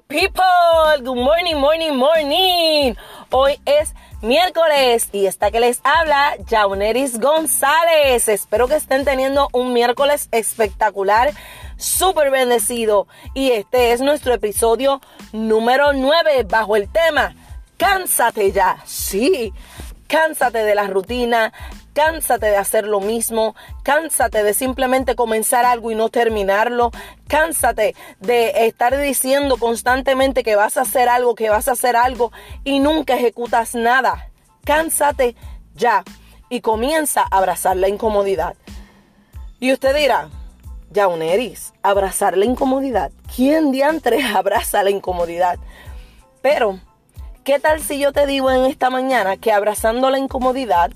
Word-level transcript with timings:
people. 0.00 0.42
Good 0.98 1.16
morning, 1.16 1.56
morning, 1.56 1.92
morning. 1.92 2.94
Hoy 3.30 3.58
es 3.64 3.94
miércoles 4.22 5.08
y 5.12 5.26
esta 5.26 5.50
que 5.50 5.60
les 5.60 5.80
habla, 5.84 6.36
Jauneris 6.48 7.18
González. 7.18 8.28
Espero 8.28 8.68
que 8.68 8.76
estén 8.76 9.04
teniendo 9.04 9.48
un 9.52 9.72
miércoles 9.72 10.28
espectacular, 10.30 11.32
súper 11.76 12.30
bendecido. 12.30 13.06
Y 13.34 13.50
este 13.50 13.92
es 13.92 14.00
nuestro 14.00 14.32
episodio 14.32 15.00
número 15.32 15.92
9 15.92 16.44
bajo 16.44 16.76
el 16.76 16.90
tema 16.90 17.34
Cánsate 17.76 18.52
ya. 18.52 18.78
Sí, 18.86 19.52
cánsate 20.06 20.58
de 20.58 20.74
la 20.74 20.86
rutina, 20.86 21.52
Cánsate 21.94 22.46
de 22.46 22.56
hacer 22.56 22.86
lo 22.86 23.00
mismo, 23.00 23.54
cánsate 23.82 24.42
de 24.42 24.54
simplemente 24.54 25.14
comenzar 25.14 25.66
algo 25.66 25.90
y 25.90 25.94
no 25.94 26.08
terminarlo, 26.08 26.90
cánsate 27.28 27.94
de 28.18 28.66
estar 28.66 28.96
diciendo 28.96 29.58
constantemente 29.58 30.42
que 30.42 30.56
vas 30.56 30.78
a 30.78 30.82
hacer 30.82 31.10
algo, 31.10 31.34
que 31.34 31.50
vas 31.50 31.68
a 31.68 31.72
hacer 31.72 31.96
algo 31.96 32.32
y 32.64 32.80
nunca 32.80 33.14
ejecutas 33.14 33.74
nada. 33.74 34.30
Cánsate 34.64 35.36
ya 35.74 36.02
y 36.48 36.60
comienza 36.60 37.22
a 37.22 37.38
abrazar 37.38 37.76
la 37.76 37.88
incomodidad. 37.88 38.54
Y 39.60 39.72
usted 39.72 39.94
dirá, 39.94 40.28
ya 40.90 41.06
Eris, 41.06 41.72
abrazar 41.82 42.36
la 42.36 42.44
incomodidad. 42.44 43.12
¿Quién 43.34 43.70
diantre 43.70 44.22
abraza 44.34 44.82
la 44.82 44.90
incomodidad? 44.90 45.58
Pero, 46.42 46.80
¿qué 47.44 47.58
tal 47.58 47.80
si 47.80 47.98
yo 47.98 48.12
te 48.12 48.26
digo 48.26 48.50
en 48.50 48.64
esta 48.64 48.90
mañana 48.90 49.36
que 49.36 49.52
abrazando 49.52 50.10
la 50.10 50.18
incomodidad 50.18 50.90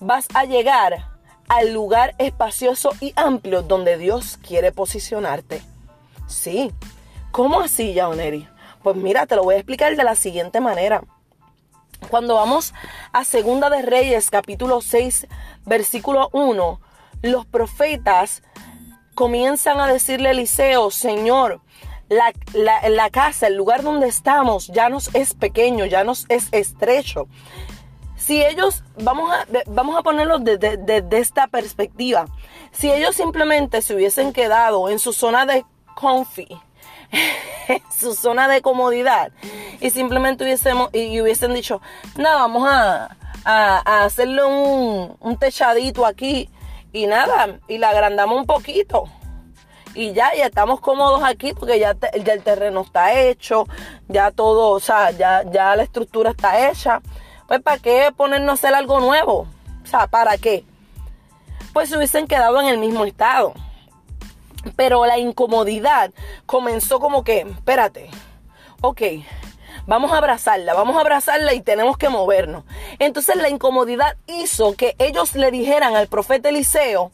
vas 0.00 0.26
a 0.34 0.44
llegar 0.44 1.06
al 1.48 1.72
lugar 1.72 2.14
espacioso 2.18 2.92
y 3.00 3.12
amplio 3.16 3.62
donde 3.62 3.98
Dios 3.98 4.38
quiere 4.46 4.72
posicionarte. 4.72 5.62
Sí. 6.26 6.72
¿Cómo 7.30 7.60
así, 7.60 7.94
Jaoneri? 7.94 8.48
Pues 8.82 8.96
mira, 8.96 9.26
te 9.26 9.36
lo 9.36 9.44
voy 9.44 9.54
a 9.54 9.58
explicar 9.58 9.94
de 9.96 10.04
la 10.04 10.14
siguiente 10.14 10.60
manera. 10.60 11.02
Cuando 12.08 12.34
vamos 12.34 12.72
a 13.12 13.24
Segunda 13.24 13.68
de 13.68 13.82
Reyes, 13.82 14.30
capítulo 14.30 14.80
6, 14.80 15.26
versículo 15.66 16.30
1, 16.32 16.80
los 17.22 17.46
profetas 17.46 18.42
comienzan 19.14 19.80
a 19.80 19.86
decirle 19.86 20.28
a 20.28 20.32
Eliseo, 20.32 20.90
Señor, 20.90 21.60
la, 22.08 22.32
la, 22.88 23.10
casa, 23.10 23.48
el 23.48 23.56
lugar 23.56 23.82
donde 23.82 24.08
estamos, 24.08 24.68
ya 24.68 24.88
nos 24.88 25.14
es 25.14 25.34
pequeño, 25.34 25.84
ya 25.84 26.04
nos 26.04 26.26
es 26.28 26.48
estrecho 26.52 27.28
si 28.20 28.44
ellos, 28.44 28.84
vamos 28.98 29.32
a, 29.32 29.46
vamos 29.66 29.98
a 29.98 30.02
ponerlo 30.02 30.38
desde 30.38 31.18
esta 31.18 31.48
perspectiva, 31.48 32.26
si 32.70 32.92
ellos 32.92 33.16
simplemente 33.16 33.80
se 33.82 33.94
hubiesen 33.94 34.32
quedado 34.32 34.88
en 34.90 34.98
su 34.98 35.12
zona 35.12 35.46
de 35.46 35.64
comfy, 35.94 36.46
en 37.68 37.82
su 37.90 38.14
zona 38.14 38.46
de 38.46 38.60
comodidad, 38.60 39.32
y 39.80 39.90
simplemente 39.90 40.44
hubiésemos, 40.44 40.90
y, 40.92 41.20
hubiesen 41.20 41.54
dicho, 41.54 41.80
nada, 42.16 42.36
vamos 42.36 42.68
a, 42.70 43.16
hacerle 43.84 44.44
un, 44.44 45.16
un 45.18 45.38
techadito 45.38 46.04
aquí, 46.04 46.50
y 46.92 47.06
nada, 47.06 47.58
y 47.68 47.78
la 47.78 47.88
agrandamos 47.88 48.38
un 48.38 48.46
poquito 48.46 49.08
y 49.94 50.12
ya, 50.12 50.32
ya 50.36 50.46
estamos 50.46 50.80
cómodos 50.80 51.22
aquí 51.24 51.52
porque 51.52 51.78
ya, 51.78 51.96
ya, 52.22 52.32
el 52.34 52.42
terreno 52.42 52.82
está 52.82 53.18
hecho, 53.18 53.66
ya 54.08 54.30
todo, 54.30 54.70
o 54.70 54.80
sea, 54.80 55.10
ya, 55.10 55.42
ya 55.50 55.74
la 55.74 55.82
estructura 55.82 56.30
está 56.30 56.70
hecha. 56.70 57.00
Pues 57.50 57.62
¿para 57.62 57.78
qué 57.78 58.12
ponernos 58.16 58.50
a 58.50 58.52
hacer 58.52 58.74
algo 58.76 59.00
nuevo? 59.00 59.48
O 59.82 59.86
sea, 59.86 60.06
¿para 60.06 60.38
qué? 60.38 60.64
Pues 61.72 61.88
se 61.88 61.96
hubiesen 61.96 62.28
quedado 62.28 62.60
en 62.60 62.68
el 62.68 62.78
mismo 62.78 63.04
estado. 63.04 63.54
Pero 64.76 65.04
la 65.04 65.18
incomodidad 65.18 66.12
comenzó 66.46 67.00
como 67.00 67.24
que, 67.24 67.40
espérate, 67.40 68.08
ok, 68.82 69.02
vamos 69.84 70.12
a 70.12 70.18
abrazarla, 70.18 70.74
vamos 70.74 70.96
a 70.96 71.00
abrazarla 71.00 71.52
y 71.52 71.60
tenemos 71.60 71.98
que 71.98 72.08
movernos. 72.08 72.62
Entonces 73.00 73.34
la 73.34 73.48
incomodidad 73.48 74.16
hizo 74.28 74.76
que 74.76 74.94
ellos 75.00 75.34
le 75.34 75.50
dijeran 75.50 75.96
al 75.96 76.06
profeta 76.06 76.50
Eliseo, 76.50 77.10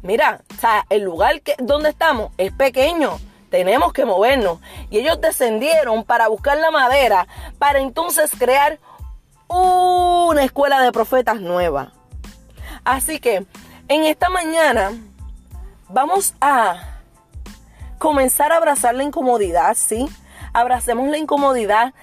mira, 0.00 0.40
o 0.56 0.58
sea, 0.58 0.86
el 0.88 1.02
lugar 1.02 1.42
que, 1.42 1.54
donde 1.58 1.90
estamos 1.90 2.30
es 2.38 2.50
pequeño, 2.50 3.18
tenemos 3.50 3.92
que 3.92 4.06
movernos. 4.06 4.60
Y 4.88 5.00
ellos 5.00 5.20
descendieron 5.20 6.02
para 6.02 6.28
buscar 6.28 6.56
la 6.56 6.70
madera, 6.70 7.28
para 7.58 7.80
entonces 7.80 8.30
crear 8.38 8.78
una 10.34 10.44
escuela 10.44 10.82
de 10.82 10.90
profetas 10.90 11.40
nueva. 11.40 11.92
Así 12.84 13.20
que 13.20 13.46
en 13.86 14.04
esta 14.04 14.28
mañana 14.28 14.92
vamos 15.88 16.34
a 16.40 16.98
comenzar 17.98 18.52
a 18.52 18.56
abrazar 18.56 18.96
la 18.96 19.04
incomodidad, 19.04 19.76
¿sí? 19.76 20.08
Abracemos 20.52 21.08
la 21.08 21.18
incomodidad, 21.18 21.94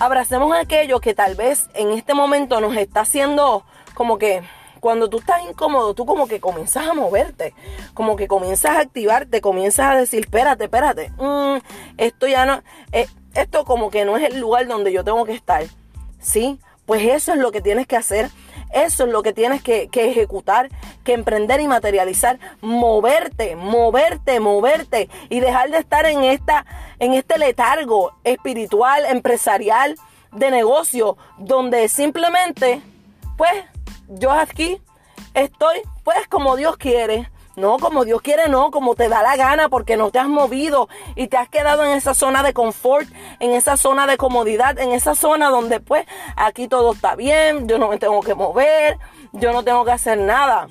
abracemos 0.00 0.52
aquello 0.56 1.00
que 1.00 1.14
tal 1.14 1.36
vez 1.36 1.68
en 1.74 1.92
este 1.92 2.14
momento 2.14 2.60
nos 2.60 2.76
está 2.76 3.02
haciendo 3.02 3.64
como 3.94 4.18
que 4.18 4.42
cuando 4.80 5.08
tú 5.08 5.20
estás 5.20 5.40
incómodo, 5.48 5.94
tú 5.94 6.04
como 6.04 6.26
que 6.26 6.40
comienzas 6.40 6.88
a 6.88 6.94
moverte, 6.94 7.54
como 7.94 8.16
que 8.16 8.26
comienzas 8.26 8.72
a 8.72 8.80
activarte, 8.80 9.40
comienzas 9.40 9.86
a 9.86 9.94
decir, 9.94 10.24
espérate, 10.24 10.64
espérate, 10.64 11.12
mm, 11.16 11.58
esto 11.96 12.26
ya 12.26 12.44
no, 12.44 12.60
eh, 12.90 13.06
esto 13.34 13.64
como 13.64 13.88
que 13.88 14.04
no 14.04 14.16
es 14.16 14.24
el 14.24 14.40
lugar 14.40 14.66
donde 14.66 14.92
yo 14.92 15.04
tengo 15.04 15.24
que 15.24 15.34
estar. 15.34 15.62
¿sí? 16.22 16.58
Pues 16.86 17.02
eso 17.02 17.32
es 17.32 17.38
lo 17.38 17.52
que 17.52 17.60
tienes 17.60 17.86
que 17.86 17.96
hacer, 17.96 18.30
eso 18.72 19.04
es 19.04 19.12
lo 19.12 19.22
que 19.22 19.32
tienes 19.32 19.62
que, 19.62 19.88
ejecutar, 19.92 20.68
que 21.04 21.12
emprender 21.12 21.60
y 21.60 21.68
materializar, 21.68 22.38
moverte, 22.60 23.54
moverte, 23.54 24.40
moverte 24.40 25.08
y 25.28 25.40
dejar 25.40 25.70
de 25.70 25.78
estar 25.78 26.06
en, 26.06 26.24
esta, 26.24 26.64
en 26.98 27.14
este 27.14 27.38
letargo 27.38 28.12
espiritual, 28.24 29.04
empresarial, 29.06 29.96
de 30.32 30.50
negocio, 30.50 31.18
donde 31.38 31.88
simplemente, 31.88 32.80
pues, 33.36 33.52
yo 34.08 34.30
aquí 34.30 34.80
estoy, 35.34 35.82
pues, 36.04 36.26
como 36.28 36.56
Dios 36.56 36.76
quiere, 36.78 37.30
no, 37.56 37.78
como 37.78 38.04
Dios 38.04 38.22
quiere, 38.22 38.48
no, 38.48 38.70
como 38.70 38.94
te 38.94 39.08
da 39.08 39.22
la 39.22 39.36
gana, 39.36 39.68
porque 39.68 39.96
no 39.96 40.10
te 40.10 40.18
has 40.18 40.28
movido 40.28 40.88
y 41.14 41.28
te 41.28 41.36
has 41.36 41.48
quedado 41.48 41.84
en 41.84 41.90
esa 41.92 42.14
zona 42.14 42.42
de 42.42 42.54
confort, 42.54 43.06
en 43.40 43.52
esa 43.52 43.76
zona 43.76 44.06
de 44.06 44.16
comodidad, 44.16 44.78
en 44.78 44.92
esa 44.92 45.14
zona 45.14 45.50
donde 45.50 45.80
pues 45.80 46.06
aquí 46.36 46.66
todo 46.66 46.92
está 46.92 47.14
bien, 47.14 47.68
yo 47.68 47.78
no 47.78 47.88
me 47.88 47.98
tengo 47.98 48.20
que 48.20 48.34
mover, 48.34 48.98
yo 49.32 49.52
no 49.52 49.62
tengo 49.62 49.84
que 49.84 49.92
hacer 49.92 50.18
nada. 50.18 50.68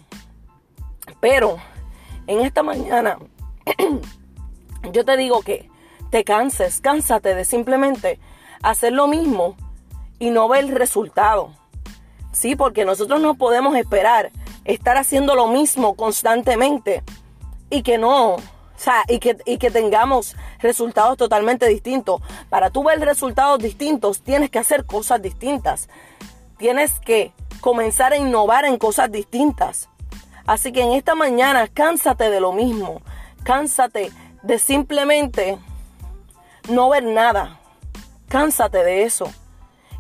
Pero 1.20 1.58
en 2.26 2.40
esta 2.42 2.64
mañana 2.64 3.20
yo 4.92 5.06
te 5.06 5.18
digo 5.18 5.42
que 5.42 5.70
te 6.10 6.24
canses, 6.24 6.82
cánsate 6.82 7.36
de 7.36 7.46
simplemente 7.46 8.20
hacer 8.64 8.94
lo 8.94 9.08
mismo 9.08 9.56
y 10.18 10.32
no 10.32 10.48
ver 10.48 10.66
el 10.66 10.76
resultado. 10.76 11.54
Sí, 12.32 12.56
porque 12.56 12.86
nosotros 12.86 13.22
no 13.22 13.36
podemos 13.36 13.76
esperar 13.76 14.32
estar 14.66 14.98
haciendo 14.98 15.36
lo 15.36 15.48
mismo 15.48 15.96
constantemente 15.96 17.04
y 17.70 17.84
que 17.84 17.98
no, 17.98 18.36
o 18.36 18.40
sea, 18.76 19.04
y 19.08 19.20
que, 19.20 19.38
y 19.46 19.58
que 19.58 19.72
tengamos 19.72 20.36
resultados 20.60 21.18
totalmente 21.18 21.68
distintos. 21.68 22.22
Para 22.50 22.70
tú 22.70 22.84
ver 22.84 23.00
resultados 23.00 23.60
distintos, 23.60 24.22
tienes 24.22 24.50
que 24.50 24.60
hacer 24.60 24.86
cosas 24.86 25.22
distintas. 25.22 25.90
Tienes 26.58 27.00
que 27.00 27.34
comenzar 27.60 28.14
a 28.14 28.18
innovar 28.18 28.66
en 28.66 28.78
cosas 28.78 29.12
distintas. 29.12 29.90
Así 30.46 30.72
que 30.72 30.82
en 30.82 30.92
esta 30.92 31.16
mañana, 31.16 31.68
cánsate 31.68 32.30
de 32.30 32.40
lo 32.40 32.52
mismo. 32.52 33.02
Cánsate 33.44 34.12
de 34.44 34.60
simplemente 34.60 35.58
no 36.70 36.90
ver 36.90 37.04
nada. 37.04 37.60
Cánsate 38.28 38.84
de 38.84 39.04
eso 39.04 39.32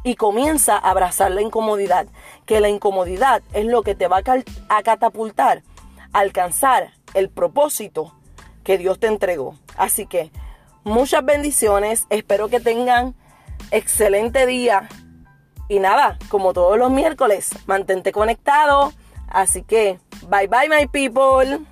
y 0.03 0.15
comienza 0.15 0.75
a 0.75 0.89
abrazar 0.89 1.31
la 1.31 1.41
incomodidad, 1.41 2.07
que 2.45 2.59
la 2.59 2.69
incomodidad 2.69 3.43
es 3.53 3.65
lo 3.65 3.83
que 3.83 3.95
te 3.95 4.07
va 4.07 4.21
a 4.69 4.83
catapultar 4.83 5.63
a 6.13 6.19
alcanzar 6.19 6.91
el 7.13 7.29
propósito 7.29 8.13
que 8.63 8.77
Dios 8.77 8.99
te 8.99 9.07
entregó. 9.07 9.55
Así 9.77 10.05
que 10.05 10.31
muchas 10.83 11.23
bendiciones, 11.23 12.05
espero 12.09 12.49
que 12.49 12.59
tengan 12.59 13.15
excelente 13.71 14.45
día 14.45 14.89
y 15.67 15.79
nada, 15.79 16.17
como 16.29 16.53
todos 16.53 16.77
los 16.77 16.91
miércoles, 16.91 17.51
mantente 17.65 18.11
conectado. 18.11 18.91
Así 19.27 19.63
que, 19.63 19.99
bye 20.27 20.47
bye 20.47 20.67
my 20.67 20.87
people. 20.87 21.65